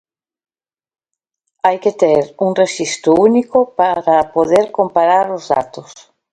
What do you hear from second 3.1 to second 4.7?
único para poder